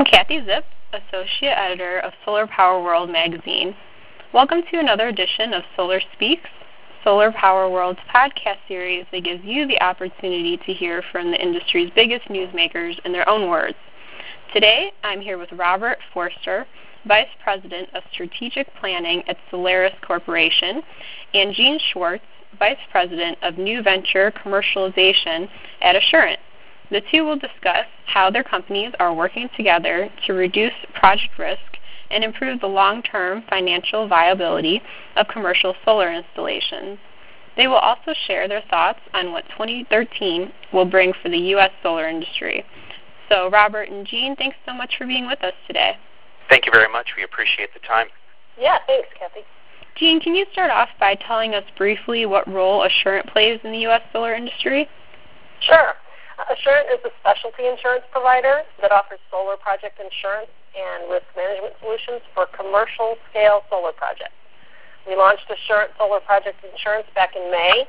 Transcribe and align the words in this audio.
I'm 0.00 0.06
Kathy 0.06 0.40
Zipp, 0.40 0.62
Associate 0.94 1.52
Editor 1.58 1.98
of 1.98 2.14
Solar 2.24 2.46
Power 2.46 2.82
World 2.82 3.10
magazine. 3.10 3.76
Welcome 4.32 4.62
to 4.70 4.78
another 4.78 5.08
edition 5.08 5.52
of 5.52 5.62
Solar 5.76 6.00
Speaks, 6.14 6.48
Solar 7.04 7.30
Power 7.32 7.68
World's 7.68 8.00
podcast 8.10 8.56
series 8.66 9.04
that 9.12 9.24
gives 9.24 9.44
you 9.44 9.66
the 9.66 9.78
opportunity 9.82 10.56
to 10.56 10.72
hear 10.72 11.02
from 11.12 11.30
the 11.30 11.36
industry's 11.36 11.90
biggest 11.94 12.28
newsmakers 12.28 12.98
in 13.04 13.12
their 13.12 13.28
own 13.28 13.50
words. 13.50 13.76
Today, 14.54 14.90
I'm 15.04 15.20
here 15.20 15.36
with 15.36 15.52
Robert 15.52 15.98
Forster, 16.14 16.66
Vice 17.06 17.28
President 17.44 17.90
of 17.94 18.02
Strategic 18.10 18.74
Planning 18.76 19.22
at 19.28 19.36
Solaris 19.50 19.92
Corporation, 20.00 20.80
and 21.34 21.54
Gene 21.54 21.78
Schwartz, 21.92 22.24
Vice 22.58 22.78
President 22.90 23.36
of 23.42 23.58
New 23.58 23.82
Venture 23.82 24.32
Commercialization 24.32 25.46
at 25.82 25.94
Assurant. 25.94 26.40
The 26.90 27.02
two 27.10 27.24
will 27.24 27.38
discuss 27.38 27.86
how 28.06 28.30
their 28.30 28.42
companies 28.42 28.92
are 28.98 29.14
working 29.14 29.48
together 29.56 30.10
to 30.26 30.32
reduce 30.32 30.72
project 30.94 31.38
risk 31.38 31.60
and 32.10 32.24
improve 32.24 32.60
the 32.60 32.66
long-term 32.66 33.44
financial 33.48 34.08
viability 34.08 34.82
of 35.16 35.28
commercial 35.28 35.74
solar 35.84 36.12
installations. 36.12 36.98
They 37.56 37.68
will 37.68 37.76
also 37.76 38.14
share 38.26 38.48
their 38.48 38.62
thoughts 38.70 39.00
on 39.14 39.32
what 39.32 39.44
2013 39.50 40.52
will 40.72 40.84
bring 40.84 41.12
for 41.22 41.28
the 41.28 41.38
U.S. 41.54 41.70
solar 41.82 42.08
industry. 42.08 42.64
So, 43.28 43.48
Robert 43.50 43.88
and 43.88 44.06
Jean, 44.06 44.34
thanks 44.34 44.56
so 44.66 44.74
much 44.74 44.94
for 44.98 45.06
being 45.06 45.26
with 45.26 45.42
us 45.44 45.54
today. 45.66 45.96
Thank 46.48 46.66
you 46.66 46.72
very 46.72 46.90
much. 46.90 47.10
We 47.16 47.22
appreciate 47.22 47.72
the 47.72 47.86
time. 47.86 48.08
Yeah, 48.58 48.78
thanks, 48.86 49.08
Kathy. 49.16 49.40
Jean, 49.96 50.20
can 50.20 50.34
you 50.34 50.46
start 50.52 50.70
off 50.70 50.88
by 50.98 51.14
telling 51.14 51.54
us 51.54 51.64
briefly 51.76 52.26
what 52.26 52.48
role 52.48 52.82
Assurant 52.84 53.28
plays 53.28 53.60
in 53.62 53.70
the 53.70 53.78
U.S. 53.80 54.02
solar 54.12 54.34
industry? 54.34 54.88
Sure. 55.60 55.94
Assurant 56.48 56.88
is 56.88 57.02
a 57.04 57.12
specialty 57.20 57.68
insurance 57.68 58.06
provider 58.08 58.64
that 58.80 58.92
offers 58.92 59.20
solar 59.28 59.60
project 59.60 60.00
insurance 60.00 60.48
and 60.72 61.10
risk 61.10 61.26
management 61.36 61.74
solutions 61.82 62.24
for 62.32 62.46
commercial 62.48 63.20
scale 63.28 63.66
solar 63.68 63.92
projects. 63.92 64.36
We 65.04 65.16
launched 65.16 65.44
Assurant 65.50 65.92
Solar 65.98 66.20
Project 66.20 66.62
Insurance 66.64 67.08
back 67.12 67.36
in 67.36 67.50
May, 67.50 67.84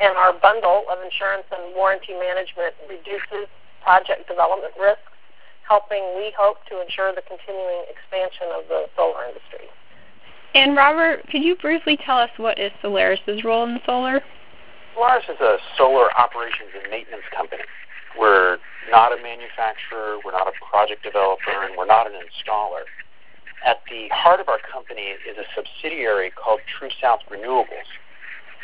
and 0.00 0.16
our 0.16 0.34
bundle 0.36 0.84
of 0.90 1.00
insurance 1.00 1.48
and 1.48 1.72
warranty 1.72 2.12
management 2.12 2.76
reduces 2.84 3.48
project 3.80 4.28
development 4.28 4.74
risks, 4.76 5.14
helping, 5.64 6.02
we 6.16 6.34
hope, 6.36 6.60
to 6.68 6.82
ensure 6.82 7.14
the 7.14 7.24
continuing 7.24 7.86
expansion 7.88 8.52
of 8.52 8.68
the 8.68 8.90
solar 8.96 9.24
industry. 9.24 9.70
And 10.54 10.76
Robert, 10.76 11.24
could 11.28 11.44
you 11.44 11.56
briefly 11.56 11.96
tell 12.04 12.18
us 12.18 12.30
what 12.36 12.58
is 12.58 12.72
Solaris' 12.82 13.44
role 13.44 13.64
in 13.64 13.78
solar? 13.86 14.20
Solaris 14.94 15.24
is 15.28 15.40
a 15.40 15.58
solar 15.76 16.08
operations 16.18 16.72
and 16.72 16.90
maintenance 16.90 17.28
company. 17.34 17.62
We're 18.18 18.58
not 18.90 19.12
a 19.12 19.20
manufacturer, 19.22 20.18
we're 20.24 20.32
not 20.32 20.48
a 20.48 20.56
project 20.70 21.02
developer, 21.02 21.52
and 21.64 21.76
we're 21.76 21.86
not 21.86 22.06
an 22.06 22.14
installer. 22.14 22.88
At 23.64 23.82
the 23.90 24.08
heart 24.12 24.40
of 24.40 24.48
our 24.48 24.60
company 24.60 25.16
is 25.26 25.36
a 25.36 25.44
subsidiary 25.54 26.30
called 26.30 26.60
True 26.78 26.90
South 27.00 27.20
Renewables, 27.30 27.88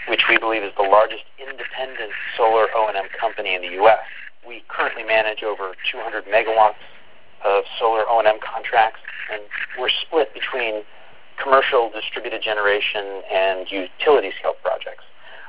which 0.08 0.22
we 0.28 0.38
believe 0.38 0.62
is 0.62 0.72
the 0.76 0.86
largest 0.86 1.24
independent 1.38 2.12
solar 2.36 2.66
O&M 2.74 3.08
company 3.18 3.54
in 3.54 3.62
the 3.62 3.74
U.S. 3.82 4.06
We 4.46 4.62
currently 4.68 5.02
manage 5.02 5.42
over 5.42 5.74
200 5.90 6.24
megawatts 6.26 6.82
of 7.44 7.64
solar 7.78 8.08
O&M 8.08 8.38
contracts, 8.38 9.00
and 9.32 9.42
we're 9.78 9.90
split 10.06 10.32
between 10.34 10.82
commercial 11.42 11.90
distributed 11.90 12.42
generation 12.42 13.22
and 13.32 13.66
utility 13.70 14.30
scale 14.38 14.54
projects. 14.62 15.04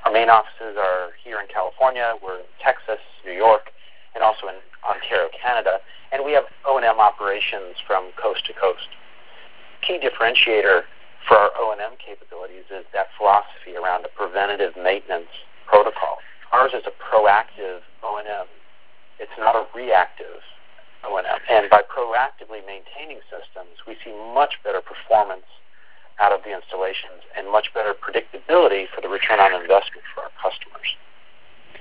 Our 0.06 0.12
main 0.12 0.30
offices 0.30 0.76
are 0.78 1.12
here 1.24 1.40
in 1.40 1.48
California, 1.48 2.16
we're 2.22 2.40
in 2.40 2.50
Texas, 2.62 3.00
New 3.26 3.34
York, 3.34 3.72
and 4.16 4.24
also 4.24 4.48
in 4.48 4.56
Ontario, 4.86 5.30
Canada, 5.34 5.80
and 6.12 6.24
we 6.24 6.32
have 6.34 6.46
O&M 6.66 7.00
operations 7.00 7.78
from 7.86 8.12
coast 8.22 8.46
to 8.46 8.54
coast. 8.54 8.88
Key 9.82 10.00
differentiator 10.00 10.84
for 11.28 11.38
our 11.38 11.52
O&M 11.58 11.96
capabilities 11.98 12.68
is 12.70 12.86
that 12.94 13.08
philosophy 13.18 13.76
around 13.76 14.06
a 14.06 14.12
preventative 14.12 14.76
maintenance 14.76 15.32
protocol. 15.66 16.20
Ours 16.52 16.72
is 16.76 16.84
a 16.86 16.94
proactive 17.00 17.82
O&M. 18.04 18.48
It's 19.20 19.34
not 19.40 19.56
a 19.56 19.66
reactive 19.74 20.44
O&M. 21.04 21.40
And 21.50 21.70
by 21.70 21.82
proactively 21.88 22.62
maintaining 22.66 23.20
systems, 23.32 23.82
we 23.88 23.96
see 24.04 24.14
much 24.36 24.60
better 24.64 24.82
performance 24.82 25.48
out 26.20 26.32
of 26.32 26.44
the 26.46 26.54
installations 26.54 27.26
and 27.36 27.50
much 27.50 27.74
better 27.74 27.94
predictability 27.98 28.86
for 28.94 29.02
the 29.02 29.10
return 29.10 29.40
on 29.40 29.54
investment 29.54 30.06
for 30.14 30.24
our 30.24 30.34
customers. 30.38 30.86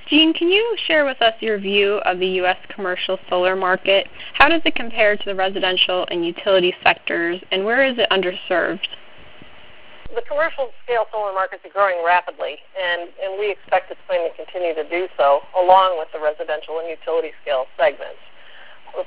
Gene, 0.08 0.34
can 0.34 0.48
you 0.48 0.76
share 0.86 1.04
with 1.04 1.22
us 1.22 1.34
your 1.40 1.58
view 1.58 2.00
of 2.04 2.18
the 2.18 2.26
U.S. 2.42 2.58
commercial 2.74 3.18
solar 3.28 3.56
market? 3.56 4.08
How 4.34 4.48
does 4.48 4.62
it 4.64 4.74
compare 4.74 5.16
to 5.16 5.24
the 5.24 5.34
residential 5.34 6.06
and 6.10 6.26
utility 6.26 6.74
sectors, 6.82 7.40
and 7.50 7.64
where 7.64 7.84
is 7.84 7.96
it 7.98 8.10
underserved? 8.10 8.86
The 10.14 10.22
commercial 10.28 10.68
scale 10.84 11.06
solar 11.10 11.32
markets 11.32 11.64
are 11.64 11.72
growing 11.72 12.04
rapidly, 12.04 12.60
and, 12.76 13.08
and 13.22 13.40
we 13.40 13.50
expect 13.50 13.90
it's 13.90 14.00
going 14.08 14.28
to 14.28 14.34
continue 14.36 14.74
to 14.74 14.84
do 14.84 15.08
so, 15.16 15.40
along 15.56 15.96
with 15.96 16.08
the 16.12 16.20
residential 16.20 16.78
and 16.80 16.88
utility 16.90 17.32
scale 17.40 17.64
segments. 17.78 18.20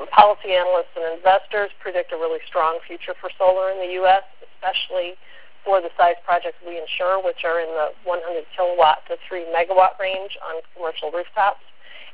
Policy 0.09 0.57
analysts 0.57 0.97
and 0.97 1.05
investors 1.13 1.69
predict 1.77 2.11
a 2.11 2.17
really 2.17 2.41
strong 2.47 2.79
future 2.87 3.13
for 3.21 3.29
solar 3.37 3.69
in 3.69 3.77
the 3.77 3.93
U.S., 4.01 4.25
especially 4.41 5.13
for 5.65 5.81
the 5.81 5.89
size 5.97 6.15
projects 6.21 6.61
we 6.61 6.77
insure, 6.77 7.17
which 7.19 7.41
are 7.41 7.59
in 7.59 7.67
the 7.73 7.89
100 8.05 8.45
kilowatt 8.53 9.01
to 9.09 9.17
3 9.27 9.49
megawatt 9.49 9.97
range 9.99 10.37
on 10.45 10.61
commercial 10.77 11.09
rooftops, 11.09 11.65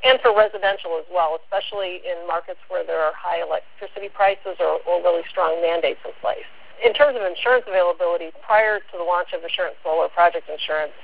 and 0.02 0.18
for 0.24 0.34
residential 0.34 0.98
as 0.98 1.06
well, 1.12 1.38
especially 1.38 2.02
in 2.08 2.26
markets 2.26 2.64
where 2.72 2.82
there 2.88 3.04
are 3.04 3.14
high 3.14 3.44
electricity 3.44 4.10
prices 4.10 4.58
or, 4.58 4.82
or 4.88 5.04
really 5.04 5.22
strong 5.30 5.62
mandates 5.62 6.02
in 6.08 6.16
place. 6.24 6.48
In 6.82 6.98
terms 6.98 7.14
of 7.14 7.22
insurance 7.22 7.70
availability, 7.70 8.34
prior 8.42 8.82
to 8.82 8.96
the 8.98 9.06
launch 9.06 9.38
of 9.38 9.46
Assurant 9.46 9.78
Solar 9.86 10.10
Project 10.10 10.50
Insurance, 10.50 10.96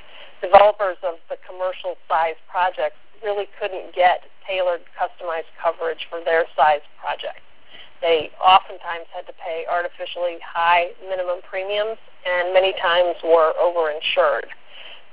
developers 0.42 0.98
of 1.06 1.22
the 1.30 1.38
commercial 1.46 1.94
size 2.10 2.40
projects 2.50 2.98
really 3.22 3.46
couldn't 3.62 3.94
get 3.94 4.26
tailored, 4.46 4.82
customized 4.98 5.50
coverage 5.62 6.10
for 6.10 6.24
their 6.26 6.46
size 6.58 6.82
projects. 6.98 7.47
They 8.02 8.30
oftentimes 8.38 9.10
had 9.14 9.26
to 9.26 9.34
pay 9.34 9.66
artificially 9.70 10.38
high 10.46 10.94
minimum 11.10 11.42
premiums 11.42 11.98
and 12.26 12.54
many 12.54 12.74
times 12.78 13.18
were 13.24 13.54
overinsured. 13.58 14.54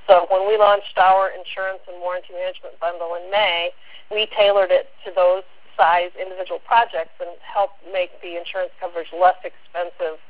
So 0.06 0.28
when 0.28 0.45
we 0.47 0.59
launched 0.59 0.99
our 1.00 1.33
insurance 1.33 1.81
and 1.89 2.00
warranty 2.00 2.37
management 2.37 2.77
bundle 2.81 3.17
in 3.17 3.31
May, 3.31 3.72
we 4.12 4.28
tailored 4.37 4.71
it 4.71 4.93
to 5.09 5.12
those 5.17 5.43
size 5.77 6.12
individual 6.21 6.61
projects 6.61 7.17
and 7.19 7.33
helped 7.41 7.81
make 7.89 8.12
the 8.21 8.37
insurance 8.37 8.71
coverage 8.78 9.09
less 9.16 9.39
expensive 9.43 10.21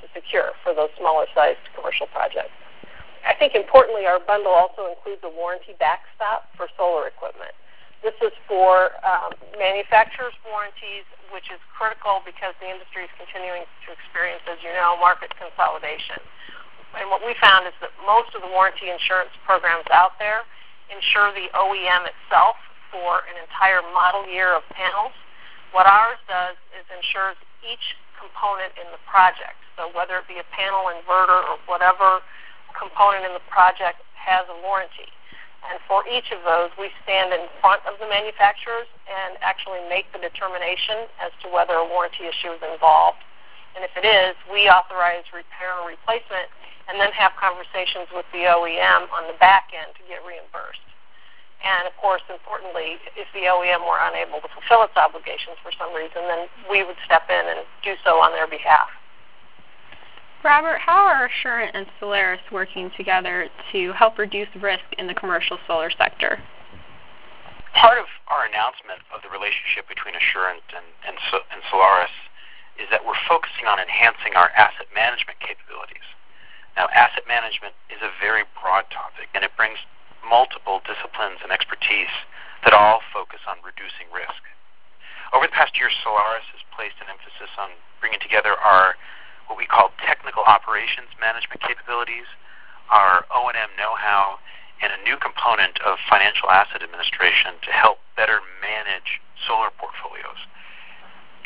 to 0.00 0.04
secure 0.12 0.52
for 0.62 0.74
those 0.74 0.92
smaller 0.98 1.26
sized 1.34 1.64
commercial 1.74 2.06
projects. 2.12 2.54
I 3.24 3.34
think 3.38 3.54
importantly, 3.54 4.04
our 4.04 4.18
bundle 4.18 4.52
also 4.52 4.90
includes 4.90 5.22
a 5.22 5.30
warranty 5.30 5.78
backstop 5.78 6.50
for 6.58 6.66
solar 6.76 7.06
equipment. 7.06 7.54
This 8.02 8.18
is 8.18 8.34
for 8.50 8.90
um, 9.06 9.30
manufacturers' 9.54 10.34
warranties, 10.42 11.06
which 11.30 11.46
is 11.54 11.62
critical 11.70 12.18
because 12.26 12.50
the 12.58 12.66
industry 12.66 13.06
is 13.06 13.12
continuing 13.14 13.62
to 13.86 13.88
experience, 13.94 14.42
as 14.50 14.58
you 14.58 14.74
know, 14.74 14.98
market 14.98 15.30
consolidation. 15.38 16.18
And 16.98 17.08
what 17.08 17.22
we 17.22 17.38
found 17.38 17.64
is 17.70 17.72
that 17.78 17.94
most 18.02 18.34
of 18.34 18.42
the 18.42 18.50
warranty 18.50 18.90
insurance 18.90 19.30
programs 19.46 19.86
out 19.94 20.18
there 20.18 20.42
insure 20.90 21.32
the 21.32 21.48
OEM 21.54 22.04
itself 22.10 22.58
for 22.90 23.24
an 23.30 23.38
entire 23.40 23.80
model 23.94 24.26
year 24.28 24.52
of 24.52 24.66
panels. 24.74 25.14
What 25.72 25.86
ours 25.88 26.20
does 26.28 26.58
is 26.76 26.84
insures 26.92 27.38
each 27.64 27.96
component 28.20 28.76
in 28.76 28.90
the 28.92 29.00
project. 29.08 29.56
So 29.78 29.88
whether 29.96 30.20
it 30.20 30.28
be 30.28 30.36
a 30.36 30.48
panel 30.52 30.92
inverter 30.92 31.40
or 31.48 31.56
whatever 31.64 32.20
component 32.76 33.24
in 33.24 33.32
the 33.32 33.46
project 33.48 34.04
has 34.12 34.44
a 34.52 34.56
warranty. 34.60 35.08
And 35.70 35.78
for 35.86 36.02
each 36.10 36.34
of 36.34 36.42
those, 36.42 36.74
we 36.74 36.90
stand 37.06 37.30
in 37.30 37.46
front 37.62 37.86
of 37.86 37.94
the 38.02 38.08
manufacturers 38.10 38.90
and 39.06 39.38
actually 39.40 39.80
make 39.86 40.10
the 40.10 40.18
determination 40.18 41.06
as 41.22 41.30
to 41.42 41.46
whether 41.48 41.78
a 41.78 41.86
warranty 41.86 42.26
issue 42.26 42.50
is 42.50 42.62
involved. 42.66 43.22
And 43.78 43.86
if 43.86 43.94
it 43.96 44.04
is, 44.04 44.34
we 44.50 44.68
authorize 44.68 45.24
repair 45.32 45.72
or 45.80 45.88
replacement 45.88 46.50
and 46.90 46.98
then 46.98 47.14
have 47.14 47.32
conversations 47.38 48.10
with 48.10 48.26
the 48.34 48.50
OEM 48.50 49.06
on 49.14 49.30
the 49.30 49.38
back 49.38 49.70
end 49.70 49.94
to 49.96 50.02
get 50.10 50.20
reimbursed. 50.26 50.82
And 51.62 51.86
of 51.86 51.94
course, 51.94 52.26
importantly, 52.26 52.98
if 53.14 53.30
the 53.30 53.46
OEM 53.46 53.86
were 53.86 54.02
unable 54.02 54.42
to 54.42 54.50
fulfill 54.50 54.82
its 54.82 54.98
obligations 54.98 55.56
for 55.62 55.70
some 55.78 55.94
reason, 55.94 56.26
then 56.26 56.50
we 56.66 56.82
would 56.82 56.98
step 57.06 57.30
in 57.30 57.44
and 57.54 57.62
do 57.86 57.94
so 58.02 58.18
on 58.18 58.34
their 58.34 58.50
behalf. 58.50 58.90
Robert, 60.42 60.82
how 60.82 61.06
are 61.06 61.30
Assurant 61.30 61.70
and 61.74 61.86
Solaris 62.02 62.42
working 62.50 62.90
together 62.96 63.46
to 63.70 63.92
help 63.94 64.18
reduce 64.18 64.50
risk 64.58 64.82
in 64.98 65.06
the 65.06 65.14
commercial 65.14 65.56
solar 65.70 65.90
sector? 65.94 66.42
Part 67.78 67.98
of 68.02 68.10
our 68.26 68.50
announcement 68.50 69.06
of 69.14 69.22
the 69.22 69.30
relationship 69.30 69.86
between 69.86 70.18
Assurant 70.18 70.66
and, 70.74 70.84
and, 71.06 71.14
and 71.14 71.62
Solaris 71.70 72.10
is 72.74 72.90
that 72.90 73.06
we're 73.06 73.18
focusing 73.30 73.70
on 73.70 73.78
enhancing 73.78 74.34
our 74.34 74.50
asset 74.58 74.90
management 74.90 75.38
capabilities. 75.38 76.04
Now, 76.74 76.90
asset 76.90 77.22
management 77.30 77.78
is 77.86 78.02
a 78.02 78.10
very 78.18 78.42
broad 78.58 78.90
topic, 78.90 79.30
and 79.38 79.46
it 79.46 79.54
brings 79.54 79.78
multiple 80.26 80.82
disciplines 80.82 81.38
and 81.46 81.54
expertise 81.54 82.10
that 82.66 82.74
all 82.74 82.98
focus 83.14 83.46
on 83.46 83.62
reducing 83.62 84.10
risk. 84.10 84.42
Over 85.30 85.46
the 85.46 85.54
past 85.54 85.78
year, 85.78 85.88
Solaris 86.02 86.50
has 86.50 86.66
placed 86.74 86.98
an 86.98 87.06
emphasis 87.06 87.52
on 87.62 87.78
bringing 88.02 88.18
together 88.18 88.58
our 88.58 88.98
what 89.46 89.58
we 89.58 89.66
call 89.66 89.90
technical 90.04 90.42
operations 90.44 91.08
management 91.20 91.60
capabilities, 91.62 92.26
our 92.90 93.24
O&M 93.34 93.70
know-how, 93.78 94.38
and 94.82 94.90
a 94.90 95.00
new 95.06 95.16
component 95.16 95.78
of 95.86 95.98
financial 96.10 96.50
asset 96.50 96.82
administration 96.82 97.54
to 97.62 97.70
help 97.70 98.02
better 98.18 98.42
manage 98.58 99.22
solar 99.46 99.70
portfolios. 99.78 100.38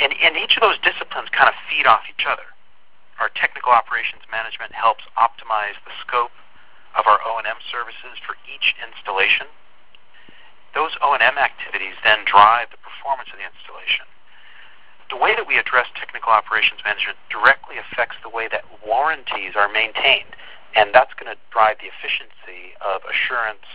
And, 0.01 0.13
and 0.13 0.37
each 0.37 0.57
of 0.57 0.65
those 0.65 0.81
disciplines 0.81 1.29
kind 1.33 1.49
of 1.49 1.57
feed 1.69 1.85
off 1.85 2.05
each 2.09 2.25
other. 2.25 2.49
Our 3.21 3.33
technical 3.33 3.73
operations 3.73 4.25
management 4.29 4.77
helps 4.77 5.05
optimize 5.17 5.77
the 5.85 5.93
scope 6.05 6.33
of 6.97 7.05
our 7.09 7.21
O&M 7.25 7.61
services 7.69 8.17
for 8.25 8.37
each 8.49 8.77
installation. 8.81 9.49
Those 10.77 10.93
O&M 11.01 11.37
activities 11.41 11.97
then 12.05 12.25
drive 12.29 12.69
the 12.73 12.81
performance 12.81 13.33
of 13.33 13.41
the 13.41 13.49
installation. 13.49 14.05
The 15.09 15.17
way 15.17 15.35
that 15.39 15.47
we 15.47 15.57
address 15.57 15.87
technical 15.95 16.33
operations 16.35 16.83
management 16.83 17.19
directly 17.31 17.79
affects 17.79 18.19
the 18.27 18.29
way 18.29 18.49
that 18.51 18.67
warranties 18.83 19.55
are 19.55 19.71
maintained, 19.71 20.35
and 20.75 20.91
that's 20.91 21.15
going 21.15 21.31
to 21.31 21.39
drive 21.55 21.79
the 21.79 21.87
efficiency 21.87 22.75
of 22.83 23.07
Assurant's 23.07 23.71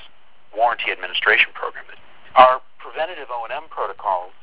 warranty 0.52 0.92
administration 0.92 1.56
program. 1.56 1.88
Our 2.36 2.60
preventative 2.80 3.32
O&M 3.32 3.72
protocols 3.72 4.36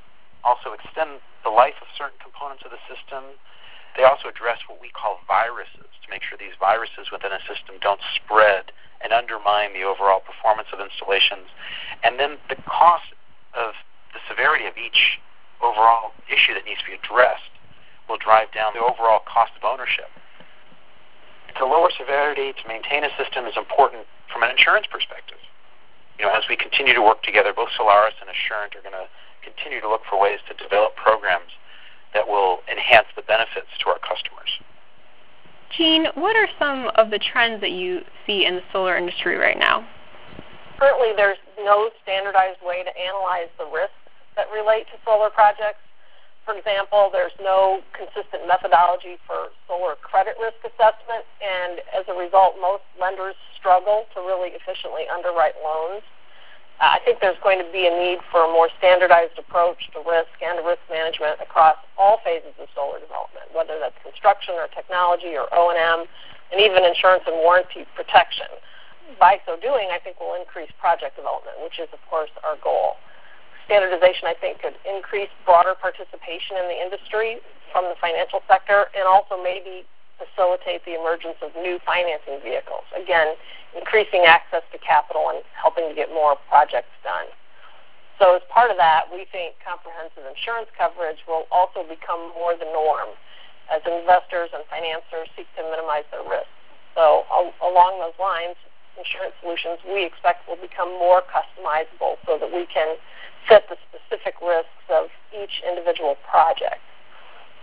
also 0.45 0.73
extend 0.73 1.21
the 1.45 1.53
life 1.53 1.77
of 1.85 1.89
certain 1.93 2.17
components 2.25 2.65
of 2.65 2.73
the 2.73 2.81
system. 2.89 3.37
They 3.97 4.05
also 4.09 4.33
address 4.33 4.65
what 4.69 4.81
we 4.81 4.89
call 4.89 5.21
viruses 5.29 5.93
to 5.93 6.07
make 6.09 6.25
sure 6.25 6.41
these 6.41 6.57
viruses 6.57 7.13
within 7.13 7.33
a 7.37 7.43
system 7.45 7.77
don't 7.85 8.01
spread 8.17 8.73
and 9.05 9.13
undermine 9.13 9.77
the 9.77 9.85
overall 9.85 10.25
performance 10.25 10.73
of 10.73 10.81
installations. 10.81 11.53
And 12.03 12.19
then 12.19 12.41
the 12.49 12.57
cost 12.65 13.13
of 13.55 13.77
the 14.17 14.21
severity 14.25 14.67
of 14.67 14.75
each 14.81 15.21
overall 15.63 16.15
issue 16.29 16.55
that 16.55 16.65
needs 16.65 16.81
to 16.85 16.89
be 16.89 16.97
addressed 16.97 17.53
will 18.09 18.21
drive 18.21 18.53
down 18.53 18.73
the 18.73 18.81
overall 18.81 19.21
cost 19.29 19.53
of 19.57 19.65
ownership. 19.65 20.09
To 21.57 21.67
lower 21.67 21.91
severity, 21.91 22.53
to 22.55 22.65
maintain 22.69 23.03
a 23.03 23.11
system 23.19 23.45
is 23.45 23.57
important 23.57 24.07
from 24.33 24.45
an 24.45 24.51
insurance 24.53 24.87
perspective. 24.87 25.41
You 26.19 26.27
know, 26.27 26.33
as 26.33 26.45
we 26.49 26.57
continue 26.57 26.95
to 26.95 27.03
work 27.03 27.23
together, 27.23 27.53
both 27.55 27.69
Solaris 27.77 28.15
and 28.21 28.31
Assurant 28.31 28.75
are 28.77 28.83
going 28.83 28.97
to 28.97 29.09
continue 29.43 29.81
to 29.81 29.89
look 29.89 30.03
for 30.09 30.21
ways 30.21 30.39
to 30.49 30.55
develop 30.55 30.95
programs 30.97 31.51
that 32.15 32.27
will 32.27 32.61
enhance 32.71 33.07
the 33.17 33.23
benefits 33.23 33.69
to 33.83 33.91
our 33.91 33.99
customers. 33.99 34.51
Jean, 35.77 36.07
what 36.15 36.35
are 36.37 36.49
some 36.59 36.91
of 36.97 37.11
the 37.11 37.19
trends 37.19 37.61
that 37.61 37.73
you 37.73 38.01
see 38.27 38.47
in 38.47 38.57
the 38.57 38.65
solar 38.73 38.97
industry 38.97 39.37
right 39.37 39.59
now? 39.59 39.87
Currently, 40.79 41.13
there's 41.17 41.39
no 41.59 41.91
standardized 42.03 42.63
way 42.63 42.83
to 42.83 42.93
analyze 42.97 43.51
the 43.59 43.67
risks 43.67 43.99
that 44.37 44.47
relate 44.55 44.87
to 44.95 44.97
solar 45.05 45.29
projects. 45.31 45.83
For 46.49 46.57
example, 46.57 47.13
there's 47.13 47.37
no 47.45 47.85
consistent 47.93 48.49
methodology 48.49 49.21
for 49.29 49.53
solar 49.69 50.01
credit 50.01 50.33
risk 50.41 50.57
assessment, 50.65 51.29
and 51.45 51.85
as 51.93 52.09
a 52.09 52.17
result, 52.17 52.57
most 52.57 52.89
lenders 52.97 53.37
struggle 53.53 54.09
to 54.17 54.25
really 54.25 54.57
efficiently 54.57 55.05
underwrite 55.13 55.61
loans. 55.61 56.01
Uh, 56.81 56.97
I 56.97 57.05
think 57.05 57.21
there's 57.21 57.37
going 57.45 57.61
to 57.61 57.69
be 57.69 57.85
a 57.85 57.93
need 57.93 58.25
for 58.33 58.49
a 58.49 58.51
more 58.51 58.73
standardized 58.81 59.37
approach 59.37 59.93
to 59.93 60.01
risk 60.09 60.33
and 60.41 60.65
risk 60.65 60.81
management 60.89 61.37
across 61.45 61.77
all 62.01 62.25
phases 62.25 62.57
of 62.57 62.73
solar 62.73 62.97
development, 62.97 63.53
whether 63.53 63.77
that's 63.77 64.01
construction 64.01 64.57
or 64.57 64.73
technology 64.73 65.37
or 65.37 65.53
O&M, 65.53 66.09
and 66.49 66.57
even 66.65 66.81
insurance 66.81 67.29
and 67.29 67.37
warranty 67.45 67.85
protection. 67.93 68.49
By 69.21 69.37
so 69.45 69.61
doing, 69.61 69.93
I 69.93 70.01
think 70.01 70.17
we'll 70.17 70.41
increase 70.41 70.73
project 70.81 71.21
development, 71.21 71.61
which 71.61 71.77
is, 71.77 71.93
of 71.93 72.01
course, 72.09 72.33
our 72.41 72.57
goal 72.65 72.97
standardization, 73.69 74.25
I 74.25 74.35
think, 74.35 74.65
could 74.65 74.75
increase 74.89 75.29
broader 75.45 75.77
participation 75.77 76.57
in 76.57 76.67
the 76.73 76.79
industry 76.81 77.39
from 77.69 77.85
the 77.85 77.97
financial 78.01 78.41
sector 78.49 78.89
and 78.97 79.05
also 79.05 79.37
maybe 79.37 79.85
facilitate 80.17 80.83
the 80.89 80.97
emergence 80.97 81.37
of 81.45 81.53
new 81.61 81.77
financing 81.85 82.41
vehicles. 82.41 82.89
Again, 82.97 83.37
increasing 83.77 84.25
access 84.25 84.65
to 84.73 84.81
capital 84.81 85.29
and 85.29 85.45
helping 85.53 85.87
to 85.87 85.95
get 85.95 86.09
more 86.09 86.41
projects 86.49 86.91
done. 87.05 87.29
So 88.17 88.35
as 88.35 88.43
part 88.51 88.73
of 88.73 88.81
that, 88.81 89.07
we 89.13 89.29
think 89.31 89.55
comprehensive 89.63 90.27
insurance 90.27 90.73
coverage 90.75 91.23
will 91.29 91.47
also 91.55 91.87
become 91.87 92.35
more 92.35 92.57
the 92.57 92.67
norm 92.67 93.15
as 93.71 93.85
investors 93.87 94.51
and 94.51 94.65
financiers 94.67 95.29
seek 95.37 95.47
to 95.55 95.63
minimize 95.63 96.09
their 96.11 96.25
risk. 96.27 96.51
So 96.97 97.23
along 97.63 98.01
those 98.03 98.17
lines, 98.19 98.59
insurance 98.99 99.39
solutions 99.39 99.79
we 99.87 100.03
expect 100.03 100.51
will 100.51 100.59
become 100.59 100.91
more 100.99 101.23
customizable 101.31 102.19
so 102.27 102.41
that 102.43 102.51
we 102.51 102.67
can 102.67 102.99
set 103.49 103.69
the 103.69 103.77
specific 103.89 104.37
risks 104.45 104.87
of 104.93 105.09
each 105.33 105.65
individual 105.67 106.17
project. 106.29 106.81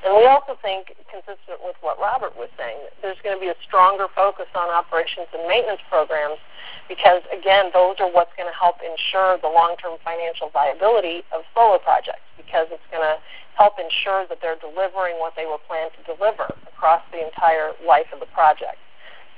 And 0.06 0.14
we 0.14 0.30
also 0.30 0.54
think, 0.62 0.94
consistent 1.10 1.66
with 1.66 1.74
what 1.82 1.98
Robert 1.98 2.38
was 2.38 2.50
saying, 2.62 2.78
there's 3.02 3.18
going 3.26 3.34
to 3.34 3.42
be 3.42 3.50
a 3.50 3.58
stronger 3.66 4.06
focus 4.14 4.46
on 4.54 4.70
operations 4.70 5.26
and 5.34 5.48
maintenance 5.50 5.82
programs 5.90 6.38
because, 6.86 7.26
again, 7.34 7.74
those 7.74 7.98
are 7.98 8.06
what's 8.14 8.30
going 8.38 8.46
to 8.46 8.54
help 8.54 8.86
ensure 8.86 9.42
the 9.42 9.50
long-term 9.50 9.98
financial 10.06 10.54
viability 10.54 11.26
of 11.34 11.42
solar 11.58 11.82
projects 11.82 12.22
because 12.38 12.70
it's 12.70 12.86
going 12.94 13.02
to 13.02 13.18
help 13.58 13.82
ensure 13.82 14.30
that 14.30 14.38
they're 14.46 14.60
delivering 14.62 15.18
what 15.18 15.34
they 15.34 15.50
were 15.50 15.62
planned 15.66 15.90
to 15.98 16.02
deliver 16.06 16.54
across 16.70 17.02
the 17.10 17.26
entire 17.26 17.74
life 17.82 18.06
of 18.14 18.22
the 18.22 18.30
project. 18.30 18.78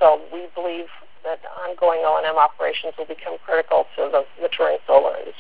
So 0.03 0.19
we 0.35 0.51
believe 0.51 0.91
that 1.23 1.39
ongoing 1.63 2.03
O&M 2.03 2.35
operations 2.35 2.91
will 2.97 3.07
become 3.07 3.37
critical 3.45 3.85
to 3.95 4.09
the 4.11 4.27
maturing 4.41 4.83
solar 4.87 5.15
industry. 5.15 5.36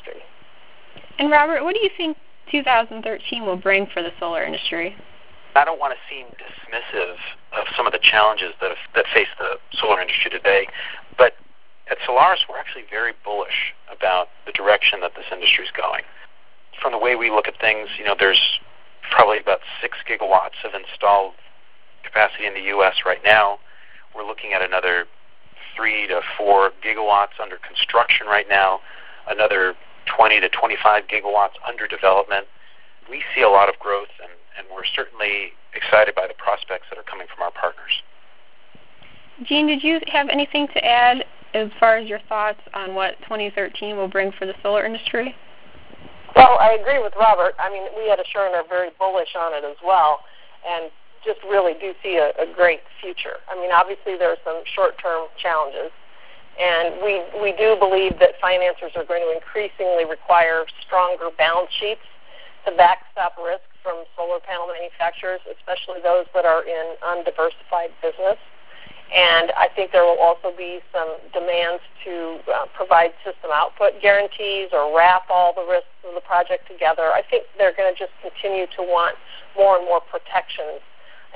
And 1.27 1.33
Robert, 1.33 1.61
what 1.65 1.75
do 1.75 1.83
you 1.83 1.89
think 1.97 2.15
2013 2.51 3.03
will 3.45 3.57
bring 3.57 3.85
for 3.91 4.01
the 4.01 4.11
solar 4.17 4.45
industry? 4.45 4.95
I 5.55 5.65
don't 5.65 5.77
want 5.77 5.91
to 5.91 5.99
seem 6.07 6.23
dismissive 6.39 7.19
of 7.51 7.67
some 7.75 7.85
of 7.85 7.91
the 7.91 7.99
challenges 7.99 8.53
that, 8.61 8.69
have, 8.69 8.79
that 8.95 9.03
face 9.13 9.27
the 9.37 9.59
solar 9.77 9.99
industry 9.99 10.31
today, 10.31 10.67
but 11.17 11.33
at 11.91 11.97
Solaris, 12.05 12.39
we're 12.47 12.57
actually 12.57 12.85
very 12.89 13.11
bullish 13.25 13.75
about 13.91 14.29
the 14.45 14.53
direction 14.53 15.01
that 15.01 15.19
this 15.19 15.25
industry 15.29 15.65
is 15.65 15.71
going. 15.75 16.03
From 16.81 16.93
the 16.93 16.97
way 16.97 17.17
we 17.17 17.29
look 17.29 17.49
at 17.49 17.59
things, 17.59 17.89
you 17.99 18.05
know, 18.05 18.15
there's 18.17 18.39
probably 19.11 19.39
about 19.39 19.59
six 19.81 19.97
gigawatts 20.07 20.63
of 20.63 20.71
installed 20.79 21.33
capacity 22.05 22.47
in 22.47 22.53
the 22.53 22.71
U.S. 22.79 23.03
right 23.05 23.19
now. 23.25 23.59
We're 24.15 24.25
looking 24.25 24.53
at 24.53 24.61
another 24.61 25.03
three 25.75 26.07
to 26.07 26.21
four 26.37 26.71
gigawatts 26.79 27.35
under 27.43 27.57
construction 27.67 28.27
right 28.27 28.47
now, 28.47 28.79
another 29.27 29.75
20 30.15 30.39
to 30.41 30.49
25 30.49 31.03
gigawatts 31.07 31.57
under 31.67 31.87
development. 31.87 32.45
We 33.09 33.23
see 33.35 33.41
a 33.41 33.49
lot 33.49 33.69
of 33.69 33.79
growth, 33.79 34.11
and, 34.21 34.31
and 34.57 34.67
we're 34.73 34.85
certainly 34.95 35.53
excited 35.75 36.15
by 36.15 36.27
the 36.27 36.33
prospects 36.35 36.87
that 36.89 36.97
are 36.97 37.03
coming 37.03 37.27
from 37.33 37.43
our 37.43 37.51
partners. 37.51 38.03
Jean, 39.45 39.67
did 39.67 39.83
you 39.83 39.99
have 40.07 40.29
anything 40.29 40.67
to 40.73 40.83
add 40.83 41.23
as 41.53 41.69
far 41.79 41.97
as 41.97 42.09
your 42.09 42.19
thoughts 42.27 42.59
on 42.73 42.95
what 42.95 43.17
2013 43.23 43.95
will 43.95 44.07
bring 44.07 44.31
for 44.31 44.45
the 44.45 44.53
solar 44.63 44.85
industry? 44.85 45.35
Well, 46.35 46.57
I 46.59 46.77
agree 46.79 47.01
with 47.01 47.13
Robert. 47.19 47.53
I 47.59 47.69
mean, 47.69 47.83
we 47.95 48.11
at 48.11 48.19
Assurant 48.19 48.53
are 48.55 48.67
very 48.67 48.89
bullish 48.99 49.33
on 49.37 49.53
it 49.53 49.63
as 49.63 49.77
well, 49.85 50.19
and 50.67 50.91
just 51.23 51.39
really 51.43 51.73
do 51.79 51.93
see 52.03 52.17
a, 52.17 52.29
a 52.41 52.45
great 52.53 52.81
future. 53.01 53.41
I 53.49 53.55
mean, 53.59 53.71
obviously 53.71 54.17
there 54.17 54.29
are 54.29 54.41
some 54.43 54.61
short-term 54.75 55.27
challenges 55.41 55.91
and 56.57 56.97
we, 57.05 57.21
we 57.37 57.53
do 57.53 57.77
believe 57.77 58.17
that 58.19 58.33
financiers 58.41 58.91
are 58.97 59.05
going 59.05 59.21
to 59.21 59.31
increasingly 59.33 60.05
require 60.09 60.65
stronger 60.81 61.29
balance 61.37 61.69
sheets 61.79 62.01
to 62.65 62.75
backstop 62.75 63.37
risk 63.37 63.63
from 63.85 64.03
solar 64.17 64.41
panel 64.41 64.67
manufacturers, 64.67 65.39
especially 65.47 66.01
those 66.01 66.25
that 66.33 66.45
are 66.45 66.65
in 66.65 66.97
undiversified 67.05 67.93
business. 68.01 68.41
And 69.07 69.55
I 69.55 69.69
think 69.71 69.93
there 69.93 70.03
will 70.03 70.19
also 70.19 70.51
be 70.51 70.81
some 70.91 71.15
demands 71.31 71.79
to 72.03 72.43
uh, 72.51 72.65
provide 72.75 73.15
system 73.23 73.51
output 73.53 74.01
guarantees 74.01 74.69
or 74.73 74.91
wrap 74.91 75.29
all 75.29 75.53
the 75.55 75.63
risks 75.63 75.95
of 76.03 76.13
the 76.13 76.25
project 76.25 76.67
together. 76.67 77.15
I 77.15 77.23
think 77.23 77.45
they're 77.57 77.71
going 77.71 77.87
to 77.87 77.97
just 77.97 78.11
continue 78.19 78.67
to 78.75 78.83
want 78.83 79.15
more 79.55 79.77
and 79.77 79.85
more 79.85 80.01
protections 80.01 80.83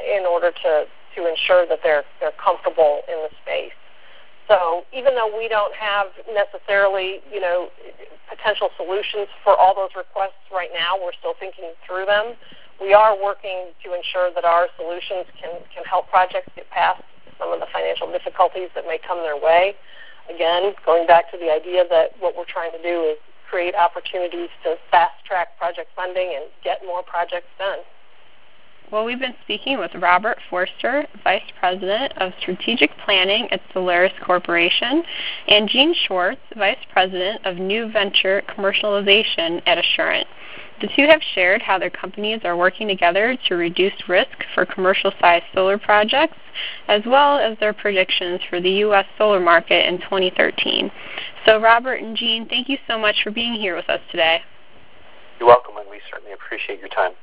in 0.03 0.27
order 0.27 0.51
to, 0.51 0.83
to 1.15 1.19
ensure 1.29 1.65
that 1.67 1.79
they're, 1.81 2.03
they're 2.19 2.35
comfortable 2.43 3.07
in 3.07 3.15
the 3.23 3.31
space. 3.39 3.77
So 4.47 4.83
even 4.93 5.15
though 5.15 5.31
we 5.31 5.47
don't 5.47 5.73
have 5.75 6.07
necessarily, 6.33 7.21
you 7.31 7.39
know, 7.39 7.69
potential 8.29 8.69
solutions 8.77 9.27
for 9.43 9.55
all 9.55 9.75
those 9.75 9.91
requests 9.95 10.39
right 10.51 10.71
now, 10.73 10.95
we're 10.95 11.15
still 11.17 11.35
thinking 11.39 11.71
through 11.85 12.05
them. 12.05 12.33
We 12.79 12.93
are 12.93 13.13
working 13.13 13.71
to 13.85 13.93
ensure 13.93 14.33
that 14.33 14.43
our 14.43 14.67
solutions 14.77 15.29
can, 15.39 15.61
can 15.69 15.83
help 15.85 16.09
projects 16.09 16.49
get 16.55 16.69
past 16.71 17.03
some 17.37 17.53
of 17.53 17.59
the 17.59 17.67
financial 17.71 18.11
difficulties 18.11 18.69
that 18.73 18.85
may 18.85 18.97
come 18.97 19.19
their 19.21 19.37
way. 19.37 19.75
Again, 20.33 20.73
going 20.85 21.05
back 21.05 21.29
to 21.31 21.37
the 21.37 21.51
idea 21.51 21.83
that 21.89 22.13
what 22.19 22.37
we're 22.37 22.49
trying 22.49 22.71
to 22.71 22.81
do 22.81 23.13
is 23.13 23.17
create 23.49 23.75
opportunities 23.75 24.49
to 24.63 24.77
fast 24.89 25.13
track 25.25 25.57
project 25.59 25.89
funding 25.95 26.33
and 26.35 26.45
get 26.63 26.81
more 26.85 27.03
projects 27.03 27.51
done. 27.59 27.79
Well, 28.91 29.05
we've 29.05 29.19
been 29.19 29.35
speaking 29.45 29.79
with 29.79 29.95
Robert 29.95 30.37
Forster, 30.49 31.07
Vice 31.23 31.49
President 31.57 32.11
of 32.17 32.33
Strategic 32.41 32.91
Planning 33.05 33.47
at 33.49 33.61
Solaris 33.71 34.11
Corporation, 34.21 35.03
and 35.47 35.69
Jean 35.69 35.93
Schwartz, 35.93 36.41
Vice 36.57 36.83
President 36.91 37.45
of 37.45 37.55
New 37.55 37.89
Venture 37.89 38.43
Commercialization 38.49 39.61
at 39.65 39.77
Assurant. 39.77 40.27
The 40.81 40.89
two 40.93 41.07
have 41.07 41.21
shared 41.33 41.61
how 41.61 41.79
their 41.79 41.89
companies 41.89 42.41
are 42.43 42.57
working 42.57 42.89
together 42.89 43.37
to 43.47 43.55
reduce 43.55 43.93
risk 44.09 44.43
for 44.53 44.65
commercial 44.65 45.13
sized 45.21 45.45
solar 45.53 45.77
projects, 45.77 46.35
as 46.89 47.01
well 47.05 47.37
as 47.37 47.57
their 47.59 47.71
predictions 47.71 48.41
for 48.49 48.59
the 48.59 48.71
U.S. 48.71 49.05
solar 49.17 49.39
market 49.39 49.87
in 49.87 49.99
2013. 49.99 50.91
So, 51.45 51.61
Robert 51.61 52.01
and 52.01 52.17
Jean, 52.17 52.45
thank 52.49 52.67
you 52.67 52.77
so 52.89 52.99
much 52.99 53.23
for 53.23 53.31
being 53.31 53.53
here 53.53 53.77
with 53.77 53.89
us 53.89 54.01
today. 54.11 54.41
You're 55.39 55.47
welcome, 55.47 55.77
and 55.77 55.89
we 55.89 56.01
certainly 56.11 56.33
appreciate 56.33 56.79
your 56.79 56.89
time. 56.89 57.13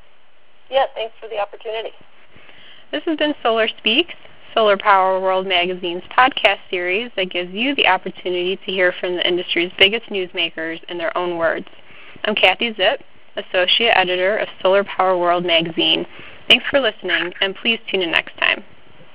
Yeah, 0.70 0.84
thanks 0.94 1.14
for 1.20 1.28
the 1.28 1.38
opportunity. 1.38 1.90
This 2.92 3.02
has 3.04 3.16
been 3.18 3.34
Solar 3.42 3.68
Speaks, 3.68 4.14
Solar 4.54 4.76
Power 4.76 5.20
World 5.20 5.46
Magazine's 5.46 6.02
podcast 6.16 6.58
series 6.70 7.10
that 7.16 7.30
gives 7.30 7.52
you 7.52 7.74
the 7.74 7.86
opportunity 7.86 8.56
to 8.56 8.64
hear 8.64 8.92
from 8.98 9.16
the 9.16 9.26
industry's 9.26 9.72
biggest 9.78 10.06
newsmakers 10.06 10.82
in 10.88 10.98
their 10.98 11.16
own 11.16 11.36
words. 11.36 11.66
I'm 12.24 12.34
Kathy 12.34 12.72
Zipp, 12.74 12.98
Associate 13.36 13.96
Editor 13.96 14.38
of 14.38 14.48
Solar 14.62 14.84
Power 14.84 15.18
World 15.18 15.44
Magazine. 15.44 16.06
Thanks 16.48 16.64
for 16.70 16.80
listening, 16.80 17.32
and 17.40 17.54
please 17.56 17.78
tune 17.90 18.02
in 18.02 18.10
next 18.10 18.36
time. 18.38 18.64